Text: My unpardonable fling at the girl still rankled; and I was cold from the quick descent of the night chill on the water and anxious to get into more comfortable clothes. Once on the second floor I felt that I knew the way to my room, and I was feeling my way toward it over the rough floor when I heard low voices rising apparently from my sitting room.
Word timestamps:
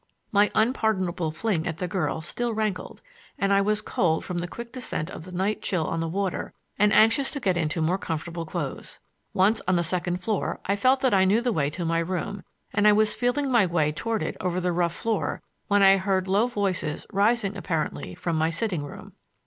My 0.31 0.49
unpardonable 0.55 1.29
fling 1.29 1.67
at 1.67 1.77
the 1.77 1.87
girl 1.87 2.21
still 2.21 2.55
rankled; 2.55 3.03
and 3.37 3.53
I 3.53 3.61
was 3.61 3.83
cold 3.83 4.25
from 4.25 4.39
the 4.39 4.47
quick 4.47 4.71
descent 4.73 5.11
of 5.11 5.25
the 5.25 5.31
night 5.31 5.61
chill 5.61 5.85
on 5.85 5.99
the 5.99 6.07
water 6.07 6.53
and 6.79 6.91
anxious 6.91 7.29
to 7.29 7.39
get 7.39 7.55
into 7.55 7.83
more 7.83 7.99
comfortable 7.99 8.43
clothes. 8.43 8.97
Once 9.31 9.61
on 9.67 9.75
the 9.75 9.83
second 9.83 10.17
floor 10.17 10.59
I 10.65 10.75
felt 10.75 11.01
that 11.01 11.13
I 11.13 11.23
knew 11.25 11.39
the 11.39 11.53
way 11.53 11.69
to 11.69 11.85
my 11.85 11.99
room, 11.99 12.41
and 12.73 12.87
I 12.87 12.93
was 12.93 13.13
feeling 13.13 13.51
my 13.51 13.67
way 13.67 13.91
toward 13.91 14.23
it 14.23 14.37
over 14.41 14.59
the 14.59 14.71
rough 14.71 14.95
floor 14.95 15.43
when 15.67 15.83
I 15.83 15.97
heard 15.97 16.27
low 16.27 16.47
voices 16.47 17.05
rising 17.13 17.55
apparently 17.55 18.15
from 18.15 18.37
my 18.37 18.49
sitting 18.49 18.83
room. 18.83 19.13